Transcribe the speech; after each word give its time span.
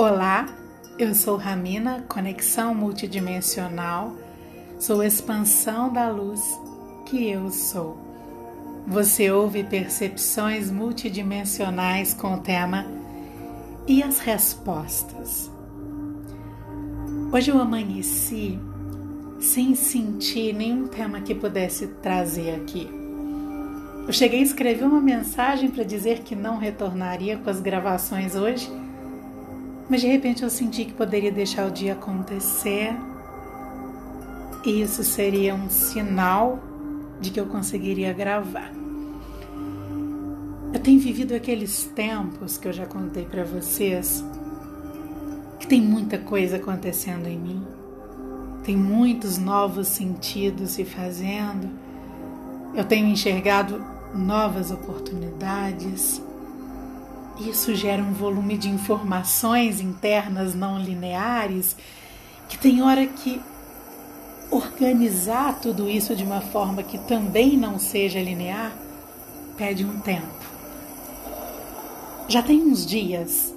Olá, 0.00 0.46
eu 0.96 1.12
sou 1.12 1.36
Ramina, 1.36 2.04
conexão 2.08 2.72
multidimensional, 2.72 4.14
sou 4.78 5.02
expansão 5.02 5.92
da 5.92 6.08
luz 6.08 6.40
que 7.04 7.28
eu 7.28 7.50
sou. 7.50 7.98
Você 8.86 9.28
ouve 9.32 9.64
percepções 9.64 10.70
multidimensionais 10.70 12.14
com 12.14 12.34
o 12.34 12.38
tema 12.38 12.86
e 13.88 14.00
as 14.00 14.20
respostas. 14.20 15.50
Hoje 17.32 17.50
eu 17.50 17.60
amanheci 17.60 18.56
sem 19.40 19.74
sentir 19.74 20.54
nenhum 20.54 20.86
tema 20.86 21.22
que 21.22 21.34
pudesse 21.34 21.88
trazer 21.88 22.54
aqui. 22.54 22.88
Eu 24.06 24.12
cheguei 24.12 24.38
a 24.38 24.44
escrever 24.44 24.84
uma 24.84 25.00
mensagem 25.00 25.68
para 25.68 25.82
dizer 25.82 26.20
que 26.20 26.36
não 26.36 26.56
retornaria 26.56 27.36
com 27.36 27.50
as 27.50 27.60
gravações 27.60 28.36
hoje 28.36 28.70
mas 29.88 30.00
de 30.00 30.06
repente 30.06 30.42
eu 30.42 30.50
senti 30.50 30.84
que 30.84 30.92
poderia 30.92 31.32
deixar 31.32 31.66
o 31.66 31.70
dia 31.70 31.94
acontecer. 31.94 32.94
E 34.64 34.82
isso 34.82 35.02
seria 35.02 35.54
um 35.54 35.70
sinal 35.70 36.58
de 37.20 37.30
que 37.30 37.40
eu 37.40 37.46
conseguiria 37.46 38.12
gravar. 38.12 38.70
Eu 40.72 40.80
tenho 40.80 41.00
vivido 41.00 41.34
aqueles 41.34 41.84
tempos 41.94 42.58
que 42.58 42.68
eu 42.68 42.72
já 42.72 42.84
contei 42.84 43.24
para 43.24 43.42
vocês, 43.44 44.22
que 45.58 45.66
tem 45.66 45.80
muita 45.80 46.18
coisa 46.18 46.56
acontecendo 46.56 47.26
em 47.26 47.38
mim, 47.38 47.66
tem 48.64 48.76
muitos 48.76 49.38
novos 49.38 49.88
sentidos 49.88 50.72
se 50.72 50.84
fazendo, 50.84 51.70
eu 52.74 52.84
tenho 52.84 53.06
enxergado 53.06 53.82
novas 54.14 54.70
oportunidades 54.70 56.22
isso 57.40 57.74
gera 57.74 58.02
um 58.02 58.12
volume 58.12 58.56
de 58.56 58.68
informações 58.68 59.80
internas 59.80 60.54
não 60.54 60.78
lineares 60.78 61.76
que 62.48 62.58
tem 62.58 62.82
hora 62.82 63.06
que 63.06 63.40
organizar 64.50 65.60
tudo 65.60 65.88
isso 65.88 66.16
de 66.16 66.24
uma 66.24 66.40
forma 66.40 66.82
que 66.82 66.98
também 66.98 67.56
não 67.56 67.78
seja 67.78 68.20
linear 68.20 68.72
pede 69.56 69.84
um 69.84 70.00
tempo. 70.00 70.26
Já 72.28 72.42
tem 72.42 72.62
uns 72.62 72.86
dias 72.86 73.54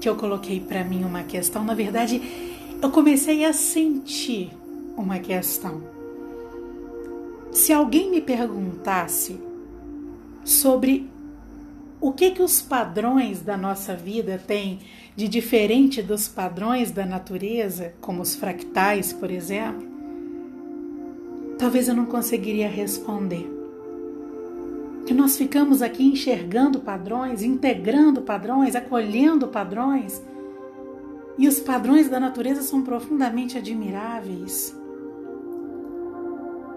que 0.00 0.08
eu 0.08 0.16
coloquei 0.16 0.60
para 0.60 0.84
mim 0.84 1.04
uma 1.04 1.22
questão, 1.22 1.64
na 1.64 1.74
verdade, 1.74 2.20
eu 2.80 2.90
comecei 2.90 3.44
a 3.44 3.52
sentir 3.52 4.50
uma 4.96 5.18
questão. 5.18 5.82
Se 7.50 7.72
alguém 7.72 8.10
me 8.10 8.20
perguntasse 8.20 9.40
sobre 10.44 11.10
o 12.00 12.12
que 12.12 12.30
que 12.30 12.42
os 12.42 12.62
padrões 12.62 13.40
da 13.40 13.56
nossa 13.56 13.94
vida 13.94 14.40
têm 14.44 14.80
de 15.16 15.26
diferente 15.26 16.00
dos 16.00 16.28
padrões 16.28 16.92
da 16.92 17.04
natureza, 17.04 17.92
como 18.00 18.22
os 18.22 18.36
fractais, 18.36 19.12
por 19.12 19.30
exemplo? 19.30 19.86
Talvez 21.58 21.88
eu 21.88 21.94
não 21.94 22.06
conseguiria 22.06 22.68
responder. 22.68 23.50
Que 25.04 25.12
nós 25.12 25.36
ficamos 25.36 25.82
aqui 25.82 26.04
enxergando 26.04 26.78
padrões, 26.78 27.42
integrando 27.42 28.22
padrões, 28.22 28.76
acolhendo 28.76 29.48
padrões. 29.48 30.22
E 31.36 31.48
os 31.48 31.58
padrões 31.58 32.08
da 32.08 32.20
natureza 32.20 32.62
são 32.62 32.82
profundamente 32.82 33.58
admiráveis. 33.58 34.76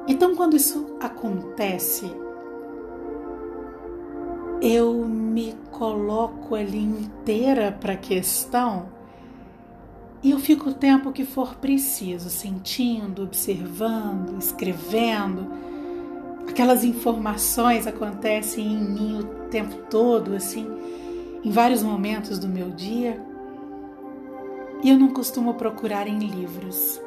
Então, 0.07 0.35
quando 0.35 0.55
isso 0.55 0.97
acontece, 0.99 2.11
eu 4.61 4.93
me 5.05 5.55
coloco 5.71 6.53
ali 6.53 6.77
inteira 6.77 7.71
para 7.71 7.93
a 7.93 7.97
questão 7.97 8.89
e 10.23 10.29
eu 10.29 10.39
fico 10.39 10.69
o 10.69 10.73
tempo 10.73 11.11
que 11.11 11.25
for 11.25 11.55
preciso, 11.55 12.29
sentindo, 12.29 13.23
observando, 13.23 14.37
escrevendo. 14.37 15.51
Aquelas 16.47 16.83
informações 16.83 17.87
acontecem 17.87 18.67
em 18.67 18.77
mim 18.77 19.19
o 19.19 19.23
tempo 19.49 19.75
todo, 19.89 20.35
assim, 20.35 20.67
em 21.43 21.49
vários 21.49 21.81
momentos 21.81 22.37
do 22.37 22.47
meu 22.47 22.69
dia. 22.69 23.19
E 24.83 24.91
eu 24.91 24.97
não 24.97 25.11
costumo 25.11 25.55
procurar 25.55 26.07
em 26.07 26.19
livros. 26.19 27.01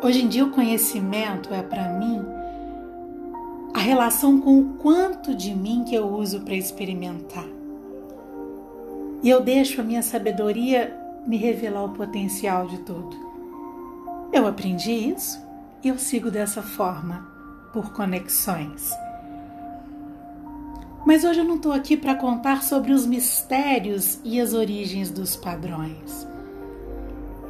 Hoje 0.00 0.22
em 0.22 0.28
dia 0.28 0.44
o 0.44 0.50
conhecimento 0.50 1.52
é 1.52 1.62
para 1.62 1.88
mim 1.98 2.24
a 3.72 3.78
relação 3.78 4.40
com 4.40 4.58
o 4.58 4.74
quanto 4.74 5.34
de 5.34 5.54
mim 5.54 5.84
que 5.84 5.94
eu 5.94 6.06
uso 6.06 6.40
para 6.40 6.54
experimentar. 6.54 7.46
E 9.22 9.28
eu 9.28 9.40
deixo 9.40 9.80
a 9.80 9.84
minha 9.84 10.02
sabedoria 10.02 10.96
me 11.26 11.36
revelar 11.36 11.84
o 11.84 11.90
potencial 11.90 12.66
de 12.66 12.78
tudo. 12.78 13.16
Eu 14.32 14.46
aprendi 14.46 14.92
isso 14.92 15.40
e 15.82 15.88
eu 15.88 15.98
sigo 15.98 16.30
dessa 16.30 16.62
forma, 16.62 17.28
por 17.72 17.92
conexões. 17.92 18.90
Mas 21.06 21.24
hoje 21.24 21.40
eu 21.40 21.44
não 21.44 21.56
estou 21.56 21.72
aqui 21.72 21.96
para 21.96 22.14
contar 22.14 22.62
sobre 22.62 22.92
os 22.92 23.06
mistérios 23.06 24.18
e 24.24 24.40
as 24.40 24.52
origens 24.52 25.10
dos 25.10 25.36
padrões. 25.36 26.26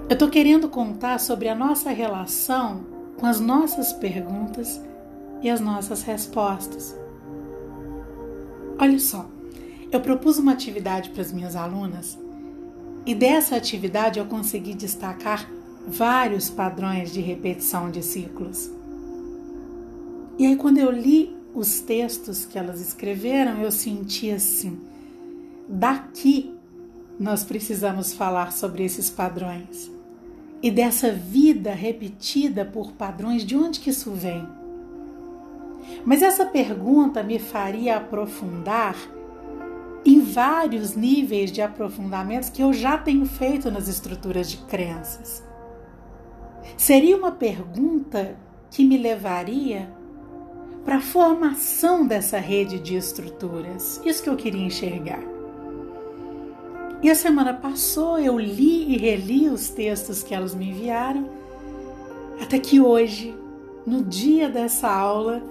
Eu 0.08 0.14
estou 0.14 0.28
querendo 0.28 0.68
contar 0.68 1.18
sobre 1.18 1.48
a 1.48 1.54
nossa 1.54 1.90
relação 1.90 2.84
com 3.18 3.26
as 3.26 3.38
nossas 3.38 3.92
perguntas 3.92 4.80
e 5.42 5.50
as 5.50 5.60
nossas 5.60 6.02
respostas. 6.02 6.96
Olha 8.78 8.98
só, 8.98 9.28
eu 9.90 10.00
propus 10.00 10.38
uma 10.38 10.52
atividade 10.52 11.10
para 11.10 11.22
as 11.22 11.32
minhas 11.32 11.56
alunas 11.56 12.18
e 13.06 13.14
dessa 13.14 13.56
atividade 13.56 14.18
eu 14.18 14.26
consegui 14.26 14.74
destacar 14.74 15.50
vários 15.86 16.50
padrões 16.50 17.12
de 17.12 17.20
repetição 17.20 17.90
de 17.90 18.02
ciclos. 18.02 18.70
E 20.38 20.46
aí, 20.46 20.56
quando 20.56 20.78
eu 20.78 20.90
li 20.90 21.36
os 21.54 21.80
textos 21.80 22.44
que 22.44 22.58
elas 22.58 22.80
escreveram, 22.80 23.60
eu 23.60 23.70
senti 23.70 24.30
assim: 24.30 24.80
daqui 25.68 26.54
nós 27.18 27.44
precisamos 27.44 28.12
falar 28.12 28.52
sobre 28.52 28.84
esses 28.84 29.10
padrões. 29.10 29.90
E 30.62 30.70
dessa 30.70 31.10
vida 31.10 31.72
repetida 31.72 32.64
por 32.64 32.92
padrões, 32.92 33.44
de 33.44 33.56
onde 33.56 33.80
que 33.80 33.90
isso 33.90 34.10
vem? 34.12 34.46
Mas 36.04 36.22
essa 36.22 36.46
pergunta 36.46 37.22
me 37.22 37.38
faria 37.38 37.96
aprofundar 37.96 38.96
em 40.04 40.20
vários 40.20 40.94
níveis 40.94 41.52
de 41.52 41.60
aprofundamentos 41.60 42.48
que 42.48 42.62
eu 42.62 42.72
já 42.72 42.96
tenho 42.96 43.26
feito 43.26 43.70
nas 43.70 43.88
estruturas 43.88 44.50
de 44.50 44.58
crenças. 44.58 45.42
Seria 46.76 47.16
uma 47.16 47.32
pergunta 47.32 48.36
que 48.70 48.84
me 48.84 48.96
levaria 48.96 49.90
para 50.84 50.96
a 50.96 51.00
formação 51.00 52.06
dessa 52.06 52.38
rede 52.38 52.78
de 52.78 52.96
estruturas. 52.96 54.00
Isso 54.04 54.22
que 54.22 54.30
eu 54.30 54.36
queria 54.36 54.64
enxergar. 54.64 55.22
E 57.02 57.10
a 57.10 57.14
semana 57.14 57.54
passou, 57.54 58.18
eu 58.18 58.38
li 58.38 58.94
e 58.94 58.98
reli 58.98 59.48
os 59.48 59.70
textos 59.70 60.22
que 60.22 60.34
elas 60.34 60.54
me 60.54 60.68
enviaram, 60.70 61.28
até 62.40 62.58
que 62.58 62.80
hoje, 62.80 63.34
no 63.86 64.02
dia 64.04 64.48
dessa 64.48 64.90
aula, 64.90 65.42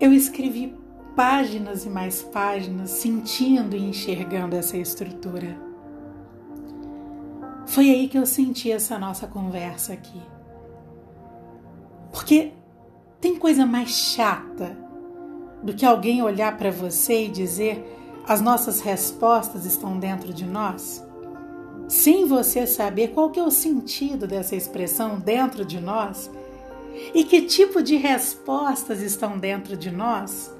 eu 0.00 0.12
escrevi 0.12 0.76
páginas 1.14 1.86
e 1.86 1.88
mais 1.88 2.22
páginas, 2.22 2.90
sentindo 2.90 3.74
e 3.74 3.88
enxergando 3.88 4.54
essa 4.54 4.76
estrutura. 4.76 5.56
Foi 7.66 7.90
aí 7.90 8.06
que 8.06 8.18
eu 8.18 8.26
senti 8.26 8.70
essa 8.70 8.98
nossa 8.98 9.26
conversa 9.26 9.94
aqui. 9.94 10.20
Porque 12.12 12.52
tem 13.20 13.36
coisa 13.36 13.66
mais 13.66 13.90
chata 13.90 14.76
do 15.62 15.74
que 15.74 15.84
alguém 15.84 16.22
olhar 16.22 16.56
para 16.56 16.70
você 16.70 17.24
e 17.24 17.28
dizer 17.28 17.84
as 18.28 18.40
nossas 18.40 18.80
respostas 18.80 19.64
estão 19.64 19.98
dentro 19.98 20.32
de 20.32 20.44
nós? 20.44 21.04
Sem 21.88 22.26
você 22.26 22.66
saber 22.66 23.08
qual 23.08 23.30
que 23.30 23.40
é 23.40 23.42
o 23.42 23.50
sentido 23.50 24.26
dessa 24.26 24.54
expressão 24.54 25.18
dentro 25.18 25.64
de 25.64 25.80
nós 25.80 26.30
e 27.14 27.24
que 27.24 27.42
tipo 27.42 27.82
de 27.82 27.96
respostas 27.96 29.00
estão 29.00 29.38
dentro 29.38 29.76
de 29.76 29.90
nós? 29.90 30.54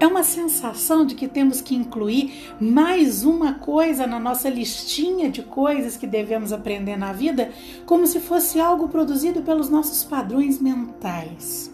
É 0.00 0.06
uma 0.06 0.24
sensação 0.24 1.06
de 1.06 1.14
que 1.14 1.28
temos 1.28 1.60
que 1.60 1.76
incluir 1.76 2.52
mais 2.60 3.24
uma 3.24 3.54
coisa 3.54 4.04
na 4.04 4.18
nossa 4.18 4.48
listinha 4.48 5.30
de 5.30 5.42
coisas 5.42 5.96
que 5.96 6.08
devemos 6.08 6.52
aprender 6.52 6.96
na 6.96 7.12
vida, 7.12 7.52
como 7.86 8.04
se 8.06 8.18
fosse 8.18 8.58
algo 8.58 8.88
produzido 8.88 9.42
pelos 9.42 9.68
nossos 9.68 10.02
padrões 10.02 10.60
mentais. 10.60 11.72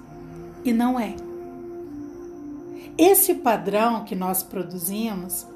E 0.63 0.75
não 0.75 1.01
é. 1.01 1.17
Esse 2.99 3.33
padrão 3.37 4.05
que 4.05 4.15
nós 4.15 4.43
produzimos 4.43 5.47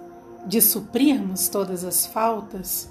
de 0.46 0.62
suprirmos 0.62 1.49
todas 1.49 1.84
as 1.84 2.06
faltas, 2.06 2.90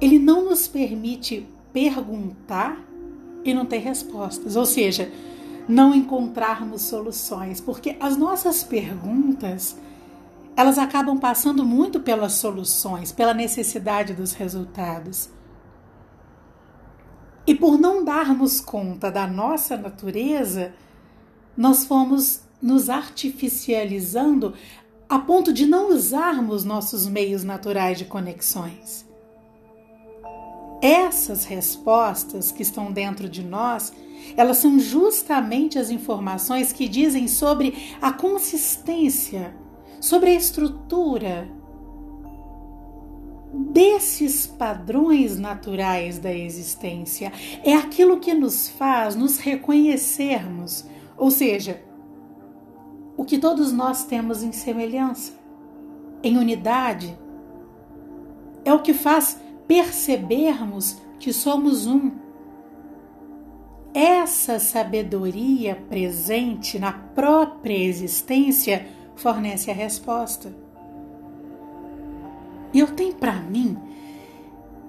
ele 0.00 0.18
não 0.18 0.44
nos 0.44 0.68
permite 0.68 1.48
perguntar 1.72 2.78
e 3.44 3.54
não 3.54 3.64
ter 3.64 3.78
respostas, 3.78 4.56
ou 4.56 4.66
seja, 4.66 5.10
não 5.68 5.94
encontrarmos 5.94 6.82
soluções, 6.82 7.60
porque 7.60 7.96
as 8.00 8.16
nossas 8.16 8.62
perguntas 8.64 9.76
elas 10.56 10.76
acabam 10.76 11.16
passando 11.16 11.64
muito 11.64 12.00
pelas 12.00 12.32
soluções, 12.32 13.12
pela 13.12 13.32
necessidade 13.32 14.12
dos 14.12 14.32
resultados. 14.32 15.30
E 17.46 17.54
por 17.54 17.78
não 17.78 18.04
darmos 18.04 18.60
conta 18.60 19.08
da 19.08 19.24
nossa 19.24 19.76
natureza, 19.76 20.74
nós 21.56 21.84
fomos 21.84 22.42
nos 22.60 22.90
artificializando 22.90 24.52
a 25.08 25.18
ponto 25.18 25.52
de 25.52 25.64
não 25.64 25.90
usarmos 25.90 26.64
nossos 26.64 27.06
meios 27.06 27.44
naturais 27.44 27.96
de 27.96 28.04
conexões. 28.04 29.07
Essas 30.80 31.44
respostas 31.44 32.52
que 32.52 32.62
estão 32.62 32.92
dentro 32.92 33.28
de 33.28 33.42
nós, 33.42 33.92
elas 34.36 34.58
são 34.58 34.78
justamente 34.78 35.78
as 35.78 35.90
informações 35.90 36.72
que 36.72 36.88
dizem 36.88 37.26
sobre 37.26 37.96
a 38.00 38.12
consistência, 38.12 39.54
sobre 40.00 40.30
a 40.30 40.34
estrutura 40.34 41.48
desses 43.52 44.46
padrões 44.46 45.38
naturais 45.38 46.18
da 46.18 46.32
existência. 46.32 47.32
É 47.64 47.74
aquilo 47.74 48.20
que 48.20 48.34
nos 48.34 48.68
faz 48.68 49.16
nos 49.16 49.38
reconhecermos, 49.38 50.84
ou 51.16 51.30
seja, 51.30 51.82
o 53.16 53.24
que 53.24 53.38
todos 53.38 53.72
nós 53.72 54.04
temos 54.04 54.42
em 54.42 54.52
semelhança, 54.52 55.32
em 56.22 56.36
unidade. 56.36 57.18
É 58.64 58.72
o 58.72 58.82
que 58.82 58.94
faz 58.94 59.40
percebermos 59.68 60.96
que 61.20 61.32
somos 61.32 61.86
um. 61.86 62.10
Essa 63.92 64.58
sabedoria 64.58 65.76
presente 65.88 66.78
na 66.78 66.92
própria 66.92 67.76
existência 67.76 68.86
fornece 69.14 69.70
a 69.70 69.74
resposta. 69.74 70.52
Eu 72.72 72.88
tenho 72.88 73.14
para 73.14 73.34
mim 73.34 73.78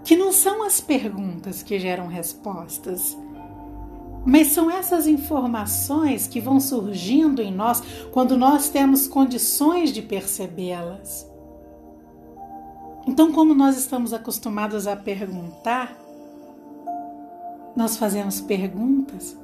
que 0.04 0.16
não 0.16 0.32
são 0.32 0.64
as 0.64 0.80
perguntas 0.80 1.62
que 1.62 1.78
geram 1.78 2.08
respostas, 2.08 3.18
mas 4.26 4.48
são 4.48 4.70
essas 4.70 5.08
informações 5.08 6.28
que 6.28 6.40
vão 6.40 6.60
surgindo 6.60 7.42
em 7.42 7.54
nós 7.54 7.82
quando 8.12 8.38
nós 8.38 8.70
temos 8.70 9.08
condições 9.08 9.92
de 9.92 10.02
percebê-las. 10.02 11.29
Então, 13.10 13.32
como 13.32 13.56
nós 13.56 13.76
estamos 13.76 14.14
acostumados 14.14 14.86
a 14.86 14.96
perguntar, 14.96 15.98
nós 17.76 17.98
fazemos 17.98 18.40
perguntas 18.40 19.36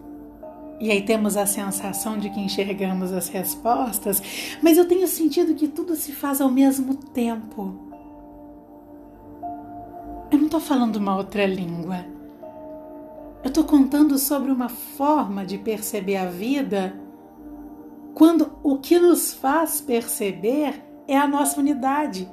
e 0.80 0.92
aí 0.92 1.02
temos 1.02 1.36
a 1.36 1.48
sensação 1.48 2.20
de 2.20 2.30
que 2.30 2.40
enxergamos 2.40 3.12
as 3.12 3.28
respostas, 3.28 4.22
mas 4.62 4.78
eu 4.78 4.88
tenho 4.88 5.08
sentido 5.08 5.56
que 5.56 5.68
tudo 5.68 5.96
se 5.96 6.12
faz 6.12 6.42
ao 6.42 6.52
mesmo 6.52 6.94
tempo. 6.94 7.74
Eu 10.30 10.38
não 10.38 10.46
estou 10.46 10.60
falando 10.60 10.98
uma 10.98 11.18
outra 11.18 11.48
língua. 11.48 12.06
Eu 13.44 13.48
estou 13.48 13.64
contando 13.64 14.20
sobre 14.20 14.52
uma 14.52 14.70
forma 14.70 15.44
de 15.44 15.58
perceber 15.58 16.18
a 16.18 16.30
vida 16.30 16.96
quando 18.14 18.60
o 18.62 18.78
que 18.78 19.00
nos 19.00 19.34
faz 19.34 19.82
perceber 19.82 20.84
é 21.08 21.18
a 21.18 21.28
nossa 21.28 21.60
unidade. 21.60 22.30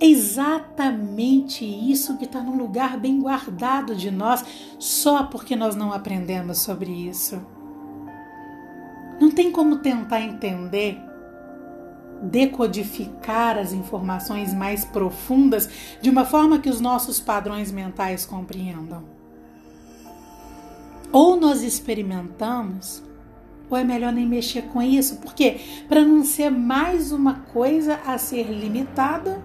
É 0.00 0.06
exatamente 0.06 1.62
isso 1.62 2.16
que 2.16 2.24
está 2.24 2.40
num 2.40 2.56
lugar 2.56 2.98
bem 2.98 3.20
guardado 3.20 3.94
de 3.94 4.10
nós, 4.10 4.42
só 4.78 5.24
porque 5.24 5.54
nós 5.54 5.76
não 5.76 5.92
aprendemos 5.92 6.58
sobre 6.58 6.90
isso. 6.90 7.38
Não 9.20 9.30
tem 9.30 9.52
como 9.52 9.76
tentar 9.76 10.22
entender, 10.22 10.98
decodificar 12.22 13.58
as 13.58 13.74
informações 13.74 14.54
mais 14.54 14.86
profundas 14.86 15.68
de 16.00 16.08
uma 16.08 16.24
forma 16.24 16.58
que 16.58 16.70
os 16.70 16.80
nossos 16.80 17.20
padrões 17.20 17.70
mentais 17.70 18.24
compreendam. 18.24 19.04
Ou 21.12 21.36
nós 21.36 21.62
experimentamos, 21.62 23.02
ou 23.68 23.76
é 23.76 23.84
melhor 23.84 24.14
nem 24.14 24.26
mexer 24.26 24.62
com 24.62 24.80
isso, 24.80 25.16
porque 25.18 25.60
para 25.86 26.02
não 26.02 26.24
ser 26.24 26.48
mais 26.48 27.12
uma 27.12 27.34
coisa 27.52 28.00
a 28.06 28.16
ser 28.16 28.44
limitada 28.44 29.42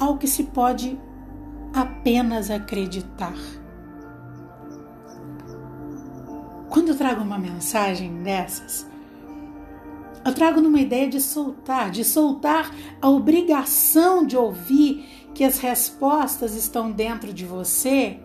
ao 0.00 0.16
que 0.16 0.26
se 0.26 0.44
pode 0.44 0.98
apenas 1.74 2.50
acreditar. 2.50 3.36
Quando 6.70 6.88
eu 6.88 6.96
trago 6.96 7.22
uma 7.22 7.38
mensagem 7.38 8.22
dessas, 8.22 8.86
eu 10.24 10.34
trago 10.34 10.62
numa 10.62 10.80
ideia 10.80 11.06
de 11.06 11.20
soltar, 11.20 11.90
de 11.90 12.02
soltar 12.02 12.74
a 13.02 13.10
obrigação 13.10 14.24
de 14.24 14.38
ouvir 14.38 15.28
que 15.34 15.44
as 15.44 15.58
respostas 15.58 16.54
estão 16.54 16.90
dentro 16.90 17.30
de 17.30 17.44
você 17.44 18.20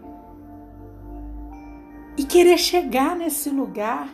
e 2.18 2.24
querer 2.24 2.58
chegar 2.58 3.18
nesse 3.18 3.50
lugar 3.50 4.10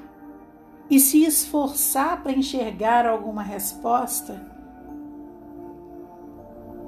e 0.90 1.00
se 1.00 1.24
esforçar 1.24 2.24
para 2.24 2.32
enxergar 2.32 3.06
alguma 3.06 3.44
resposta. 3.44 4.61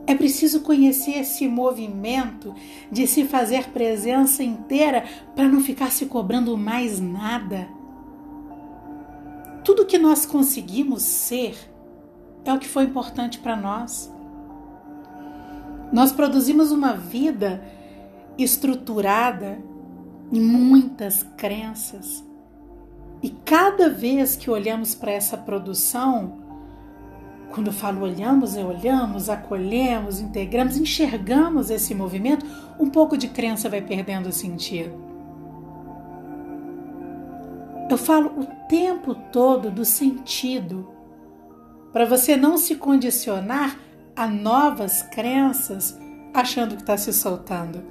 É 0.05 0.13
preciso 0.13 0.61
conhecer 0.61 1.19
esse 1.19 1.47
movimento 1.47 2.53
de 2.91 3.07
se 3.07 3.25
fazer 3.25 3.69
presença 3.69 4.44
inteira 4.44 5.05
para 5.35 5.47
não 5.47 5.61
ficar 5.61 5.91
se 5.91 6.05
cobrando 6.07 6.57
mais 6.57 7.00
nada. 7.00 7.67
Tudo 9.63 9.85
que 9.85 9.97
nós 9.97 10.25
conseguimos 10.25 11.03
ser 11.03 11.55
é 12.44 12.51
o 12.51 12.59
que 12.59 12.67
foi 12.67 12.83
importante 12.83 13.39
para 13.39 13.55
nós. 13.55 14.11
Nós 15.91 16.11
produzimos 16.11 16.71
uma 16.71 16.94
vida 16.94 17.63
estruturada 18.38 19.59
e 20.31 20.39
muitas 20.39 21.23
crenças. 21.38 22.23
E 23.21 23.29
cada 23.29 23.88
vez 23.88 24.35
que 24.35 24.49
olhamos 24.49 24.94
para 24.94 25.11
essa 25.11 25.38
produção, 25.38 26.43
quando 27.53 27.67
eu 27.67 27.73
falo 27.73 28.01
olhamos, 28.01 28.57
é 28.57 28.65
olhamos, 28.65 29.29
acolhemos, 29.29 30.19
integramos, 30.19 30.75
enxergamos 30.75 31.69
esse 31.69 31.94
movimento, 31.94 32.44
um 32.79 32.89
pouco 32.89 33.15
de 33.15 33.27
crença 33.27 33.69
vai 33.69 33.79
perdendo 33.79 34.31
sentido. 34.31 34.91
Eu 37.89 37.97
falo 37.97 38.33
o 38.39 38.45
tempo 38.67 39.13
todo 39.31 39.69
do 39.69 39.85
sentido, 39.85 40.89
para 41.91 42.05
você 42.05 42.35
não 42.35 42.57
se 42.57 42.75
condicionar 42.75 43.78
a 44.16 44.25
novas 44.25 45.04
crenças 45.04 45.95
achando 46.33 46.75
que 46.75 46.81
está 46.81 46.97
se 46.97 47.13
soltando. 47.13 47.83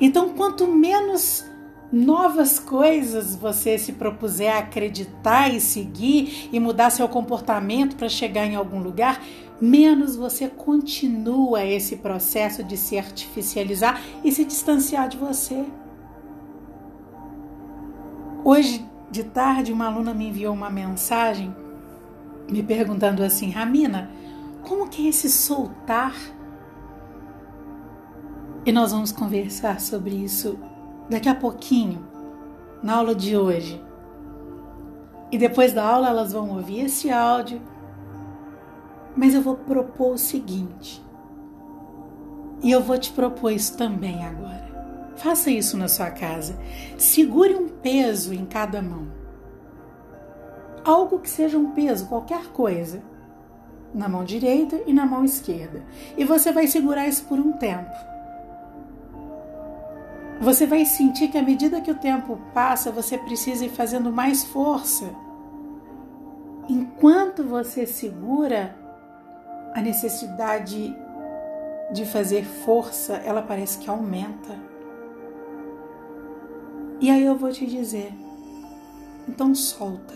Então, 0.00 0.28
quanto 0.34 0.68
menos 0.68 1.44
novas 1.92 2.58
coisas 2.58 3.36
você 3.36 3.78
se 3.78 3.92
propuser 3.92 4.54
a 4.54 4.58
acreditar 4.58 5.48
e 5.52 5.60
seguir 5.60 6.48
e 6.52 6.58
mudar 6.58 6.90
seu 6.90 7.08
comportamento 7.08 7.96
para 7.96 8.08
chegar 8.08 8.44
em 8.44 8.56
algum 8.56 8.80
lugar, 8.80 9.22
menos 9.60 10.16
você 10.16 10.48
continua 10.48 11.64
esse 11.64 11.96
processo 11.96 12.64
de 12.64 12.76
se 12.76 12.98
artificializar 12.98 14.00
e 14.24 14.32
se 14.32 14.44
distanciar 14.44 15.08
de 15.08 15.16
você. 15.16 15.64
Hoje 18.44 18.84
de 19.10 19.24
tarde, 19.24 19.72
uma 19.72 19.86
aluna 19.86 20.12
me 20.12 20.28
enviou 20.28 20.52
uma 20.52 20.70
mensagem 20.70 21.54
me 22.50 22.62
perguntando 22.62 23.22
assim: 23.22 23.50
Ramina, 23.50 24.10
como 24.62 24.88
que 24.88 25.06
é 25.06 25.10
esse 25.10 25.30
soltar? 25.30 26.14
E 28.64 28.72
nós 28.72 28.90
vamos 28.90 29.12
conversar 29.12 29.80
sobre 29.80 30.14
isso 30.16 30.58
daqui 31.08 31.28
a 31.28 31.34
pouquinho, 31.34 32.04
na 32.82 32.96
aula 32.96 33.14
de 33.14 33.36
hoje. 33.36 33.82
E 35.30 35.38
depois 35.38 35.72
da 35.72 35.84
aula 35.84 36.08
elas 36.08 36.32
vão 36.32 36.50
ouvir 36.50 36.86
esse 36.86 37.10
áudio. 37.10 37.60
Mas 39.16 39.34
eu 39.34 39.40
vou 39.40 39.56
propor 39.56 40.14
o 40.14 40.18
seguinte. 40.18 41.04
E 42.62 42.70
eu 42.70 42.82
vou 42.82 42.98
te 42.98 43.12
propor 43.12 43.50
isso 43.50 43.76
também 43.76 44.24
agora. 44.24 44.66
Faça 45.16 45.50
isso 45.50 45.76
na 45.76 45.88
sua 45.88 46.10
casa. 46.10 46.58
Segure 46.98 47.54
um 47.54 47.68
peso 47.68 48.34
em 48.34 48.44
cada 48.44 48.82
mão. 48.82 49.08
Algo 50.84 51.18
que 51.18 51.28
seja 51.28 51.58
um 51.58 51.72
peso, 51.72 52.06
qualquer 52.06 52.48
coisa. 52.48 53.02
Na 53.94 54.08
mão 54.08 54.24
direita 54.24 54.80
e 54.86 54.92
na 54.92 55.06
mão 55.06 55.24
esquerda. 55.24 55.82
E 56.16 56.24
você 56.24 56.52
vai 56.52 56.66
segurar 56.66 57.08
isso 57.08 57.24
por 57.24 57.38
um 57.38 57.52
tempo. 57.52 58.15
Você 60.40 60.66
vai 60.66 60.84
sentir 60.84 61.28
que 61.28 61.38
à 61.38 61.42
medida 61.42 61.80
que 61.80 61.90
o 61.90 61.98
tempo 61.98 62.38
passa, 62.52 62.90
você 62.90 63.16
precisa 63.16 63.64
ir 63.64 63.70
fazendo 63.70 64.12
mais 64.12 64.44
força. 64.44 65.10
Enquanto 66.68 67.42
você 67.42 67.86
segura, 67.86 68.76
a 69.74 69.80
necessidade 69.80 70.94
de 71.92 72.04
fazer 72.04 72.44
força, 72.44 73.14
ela 73.24 73.42
parece 73.42 73.78
que 73.78 73.88
aumenta. 73.88 74.58
E 77.00 77.10
aí 77.10 77.24
eu 77.24 77.36
vou 77.36 77.50
te 77.50 77.66
dizer, 77.66 78.12
então 79.28 79.54
solta. 79.54 80.14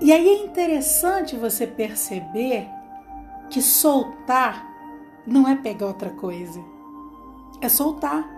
E 0.00 0.12
aí 0.12 0.28
é 0.28 0.44
interessante 0.44 1.36
você 1.36 1.66
perceber 1.66 2.68
que 3.50 3.60
soltar 3.60 4.66
não 5.26 5.46
é 5.46 5.56
pegar 5.56 5.86
outra 5.86 6.10
coisa, 6.10 6.60
é 7.60 7.68
soltar. 7.68 8.28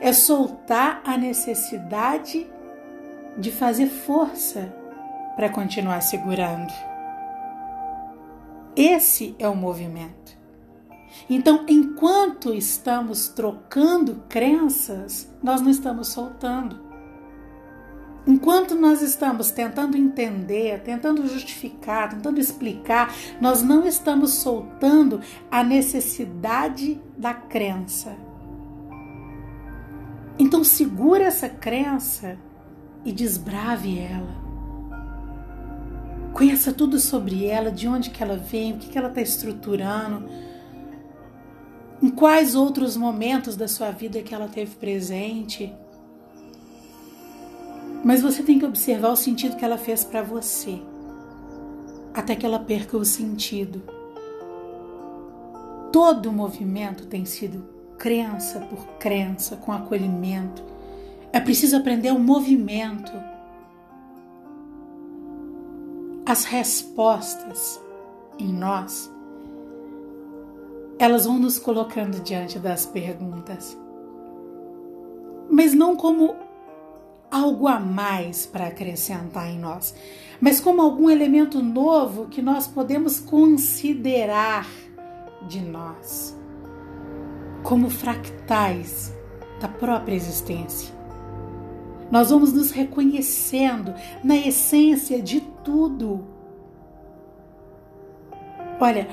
É 0.00 0.12
soltar 0.12 1.02
a 1.04 1.16
necessidade 1.16 2.46
de 3.36 3.50
fazer 3.50 3.86
força 3.86 4.74
para 5.36 5.48
continuar 5.48 6.00
segurando. 6.00 6.72
Esse 8.76 9.34
é 9.38 9.48
o 9.48 9.54
movimento. 9.54 10.36
Então, 11.28 11.64
enquanto 11.68 12.52
estamos 12.52 13.28
trocando 13.28 14.24
crenças, 14.28 15.30
nós 15.42 15.60
não 15.60 15.70
estamos 15.70 16.08
soltando. 16.08 16.82
Enquanto 18.26 18.74
nós 18.74 19.02
estamos 19.02 19.50
tentando 19.50 19.96
entender, 19.96 20.80
tentando 20.80 21.26
justificar, 21.26 22.08
tentando 22.08 22.40
explicar, 22.40 23.14
nós 23.40 23.62
não 23.62 23.86
estamos 23.86 24.32
soltando 24.32 25.20
a 25.50 25.62
necessidade 25.62 27.00
da 27.16 27.34
crença. 27.34 28.16
Então, 30.38 30.64
segura 30.64 31.24
essa 31.24 31.48
crença 31.48 32.36
e 33.04 33.12
desbrave 33.12 33.98
ela. 33.98 34.44
Conheça 36.32 36.72
tudo 36.72 36.98
sobre 36.98 37.46
ela, 37.46 37.70
de 37.70 37.86
onde 37.86 38.10
que 38.10 38.22
ela 38.22 38.36
vem, 38.36 38.72
o 38.72 38.78
que, 38.78 38.88
que 38.88 38.98
ela 38.98 39.08
está 39.08 39.20
estruturando, 39.20 40.28
em 42.02 42.08
quais 42.08 42.56
outros 42.56 42.96
momentos 42.96 43.54
da 43.54 43.68
sua 43.68 43.92
vida 43.92 44.20
que 44.20 44.34
ela 44.34 44.48
teve 44.48 44.74
presente. 44.74 45.72
Mas 48.04 48.20
você 48.20 48.42
tem 48.42 48.58
que 48.58 48.66
observar 48.66 49.10
o 49.10 49.16
sentido 49.16 49.56
que 49.56 49.64
ela 49.64 49.78
fez 49.78 50.04
para 50.04 50.22
você, 50.22 50.82
até 52.12 52.34
que 52.34 52.44
ela 52.44 52.58
perca 52.58 52.96
o 52.96 53.04
sentido. 53.04 53.80
Todo 55.92 56.32
movimento 56.32 57.06
tem 57.06 57.24
sido 57.24 57.73
crença 58.04 58.60
por 58.60 58.84
crença, 58.98 59.56
com 59.56 59.72
acolhimento. 59.72 60.62
É 61.32 61.40
preciso 61.40 61.74
aprender 61.74 62.10
o 62.10 62.18
movimento. 62.18 63.10
As 66.26 66.44
respostas 66.44 67.80
em 68.38 68.52
nós, 68.52 69.10
elas 70.98 71.24
vão 71.24 71.38
nos 71.38 71.58
colocando 71.58 72.22
diante 72.22 72.58
das 72.58 72.84
perguntas, 72.84 73.74
mas 75.50 75.72
não 75.72 75.96
como 75.96 76.36
algo 77.30 77.66
a 77.66 77.80
mais 77.80 78.44
para 78.44 78.66
acrescentar 78.66 79.48
em 79.48 79.58
nós, 79.58 79.94
mas 80.38 80.60
como 80.60 80.82
algum 80.82 81.08
elemento 81.08 81.62
novo 81.62 82.26
que 82.26 82.42
nós 82.42 82.66
podemos 82.66 83.18
considerar 83.18 84.68
de 85.48 85.60
nós, 85.62 86.36
como 87.64 87.88
fractais 87.88 89.12
da 89.58 89.66
própria 89.66 90.14
existência. 90.14 90.94
Nós 92.10 92.28
vamos 92.28 92.52
nos 92.52 92.70
reconhecendo 92.70 93.94
na 94.22 94.36
essência 94.36 95.20
de 95.20 95.40
tudo. 95.40 96.24
Olha, 98.78 99.08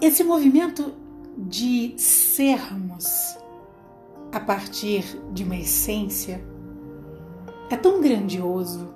esse 0.00 0.24
movimento 0.24 0.94
de 1.36 1.94
sermos 1.98 3.36
a 4.32 4.40
partir 4.40 5.04
de 5.30 5.44
uma 5.44 5.56
essência 5.56 6.42
é 7.70 7.76
tão 7.76 8.00
grandioso. 8.00 8.88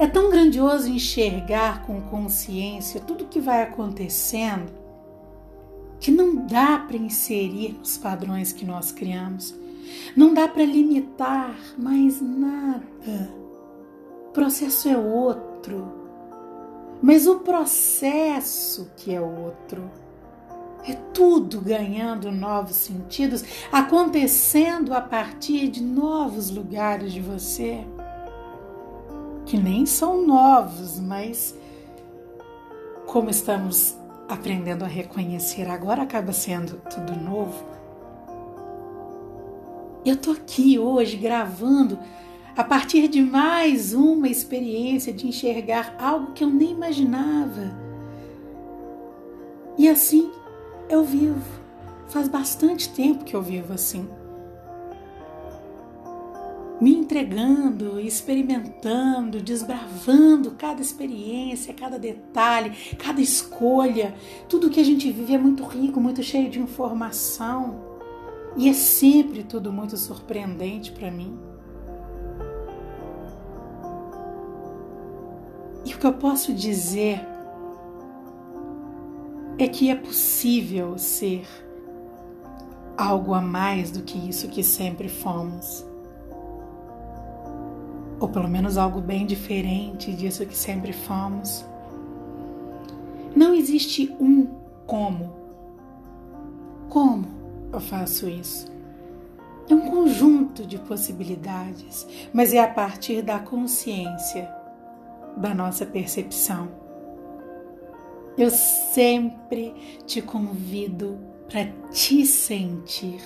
É 0.00 0.06
tão 0.06 0.30
grandioso 0.30 0.88
enxergar 0.88 1.86
com 1.86 2.00
consciência 2.00 3.00
tudo 3.00 3.26
que 3.26 3.38
vai 3.38 3.62
acontecendo 3.62 4.79
que 6.00 6.10
não 6.10 6.34
dá 6.46 6.78
para 6.78 6.96
inserir 6.96 7.76
nos 7.78 7.98
padrões 7.98 8.52
que 8.52 8.64
nós 8.64 8.90
criamos. 8.90 9.54
Não 10.16 10.32
dá 10.32 10.48
para 10.48 10.64
limitar 10.64 11.54
mais 11.76 12.20
nada. 12.20 13.30
O 14.28 14.32
processo 14.32 14.88
é 14.88 14.96
outro. 14.96 15.92
Mas 17.02 17.26
o 17.26 17.40
processo 17.40 18.90
que 18.96 19.14
é 19.14 19.20
outro. 19.20 19.90
É 20.86 20.94
tudo 21.12 21.60
ganhando 21.60 22.32
novos 22.32 22.76
sentidos, 22.76 23.44
acontecendo 23.70 24.94
a 24.94 25.00
partir 25.02 25.68
de 25.68 25.82
novos 25.82 26.50
lugares 26.50 27.12
de 27.12 27.20
você, 27.20 27.84
que 29.44 29.58
nem 29.58 29.84
são 29.84 30.26
novos, 30.26 30.98
mas 30.98 31.54
como 33.06 33.28
estamos 33.28 33.99
aprendendo 34.34 34.84
a 34.84 34.88
reconhecer 34.88 35.68
agora, 35.68 36.02
acaba 36.02 36.32
sendo 36.32 36.80
tudo 36.88 37.16
novo. 37.16 37.64
Eu 40.04 40.16
tô 40.16 40.30
aqui 40.30 40.78
hoje 40.78 41.16
gravando 41.16 41.98
a 42.56 42.64
partir 42.64 43.08
de 43.08 43.20
mais 43.20 43.92
uma 43.92 44.28
experiência 44.28 45.12
de 45.12 45.26
enxergar 45.26 45.94
algo 45.98 46.32
que 46.32 46.42
eu 46.42 46.48
nem 46.48 46.70
imaginava. 46.70 47.70
E 49.76 49.88
assim 49.88 50.30
eu 50.88 51.04
vivo. 51.04 51.60
Faz 52.08 52.28
bastante 52.28 52.88
tempo 52.88 53.24
que 53.24 53.34
eu 53.34 53.42
vivo 53.42 53.72
assim. 53.72 54.08
Me 56.80 56.94
entregando, 56.94 58.00
experimentando, 58.00 59.38
desbravando 59.40 60.52
cada 60.52 60.80
experiência, 60.80 61.74
cada 61.74 61.98
detalhe, 61.98 62.72
cada 62.96 63.20
escolha. 63.20 64.14
Tudo 64.48 64.70
que 64.70 64.80
a 64.80 64.84
gente 64.84 65.12
vive 65.12 65.34
é 65.34 65.38
muito 65.38 65.62
rico, 65.64 66.00
muito 66.00 66.22
cheio 66.22 66.48
de 66.48 66.58
informação. 66.58 67.84
E 68.56 68.68
é 68.68 68.72
sempre 68.72 69.44
tudo 69.44 69.70
muito 69.70 69.96
surpreendente 69.96 70.90
para 70.92 71.10
mim. 71.10 71.38
E 75.84 75.92
o 75.92 75.98
que 75.98 76.06
eu 76.06 76.14
posso 76.14 76.54
dizer 76.54 77.20
é 79.58 79.68
que 79.68 79.90
é 79.90 79.94
possível 79.94 80.96
ser 80.96 81.46
algo 82.96 83.34
a 83.34 83.40
mais 83.40 83.90
do 83.90 84.02
que 84.02 84.16
isso 84.16 84.48
que 84.48 84.62
sempre 84.62 85.08
fomos. 85.08 85.89
Ou 88.20 88.28
pelo 88.28 88.48
menos 88.48 88.76
algo 88.76 89.00
bem 89.00 89.26
diferente 89.26 90.12
disso 90.12 90.46
que 90.46 90.56
sempre 90.56 90.92
fomos. 90.92 91.64
Não 93.34 93.54
existe 93.54 94.14
um 94.20 94.46
como. 94.86 95.32
Como? 96.88 97.40
eu 97.72 97.80
faço 97.80 98.28
isso? 98.28 98.70
É 99.68 99.74
um 99.74 99.88
conjunto 99.88 100.66
de 100.66 100.78
possibilidades, 100.78 102.06
mas 102.32 102.52
é 102.52 102.58
a 102.58 102.68
partir 102.68 103.22
da 103.22 103.38
consciência, 103.38 104.50
da 105.36 105.54
nossa 105.54 105.86
percepção. 105.86 106.68
Eu 108.36 108.50
sempre 108.50 109.72
te 110.06 110.20
convido 110.20 111.18
para 111.48 111.66
te 111.90 112.26
sentir, 112.26 113.20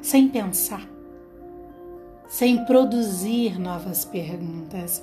sem 0.00 0.28
pensar, 0.28 0.88
sem 2.28 2.64
produzir 2.66 3.58
novas 3.58 4.04
perguntas, 4.04 5.02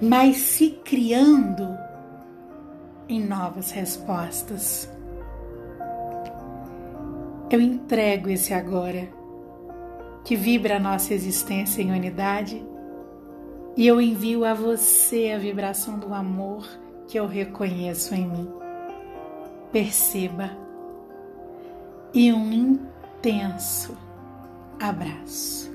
mas 0.00 0.36
se 0.36 0.70
criando 0.84 1.76
em 3.08 3.20
novas 3.22 3.72
respostas. 3.72 4.88
Eu 7.50 7.60
entrego 7.60 8.30
esse 8.30 8.54
agora, 8.54 9.08
que 10.24 10.36
vibra 10.36 10.76
a 10.76 10.80
nossa 10.80 11.12
existência 11.12 11.82
em 11.82 11.90
unidade, 11.90 12.64
e 13.76 13.86
eu 13.86 14.00
envio 14.00 14.44
a 14.44 14.54
você 14.54 15.32
a 15.34 15.38
vibração 15.38 15.98
do 15.98 16.14
amor 16.14 16.66
que 17.08 17.18
eu 17.18 17.26
reconheço 17.26 18.14
em 18.14 18.28
mim. 18.28 18.48
Perceba 19.72 20.50
e 22.14 22.32
um 22.32 22.52
intenso 22.52 23.96
abraço. 24.80 25.69